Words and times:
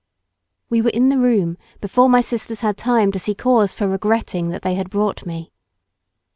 We 0.67 0.81
were 0.81 0.89
in 0.89 1.09
the 1.09 1.19
room 1.19 1.59
before 1.79 2.09
my 2.09 2.21
sisters 2.21 2.61
had 2.61 2.75
time 2.75 3.11
to 3.11 3.19
see 3.19 3.35
cause 3.35 3.71
for 3.71 3.87
regretting 3.87 4.49
that 4.49 4.63
they 4.63 4.73
had 4.73 4.89
brought 4.89 5.27
me. 5.27 5.51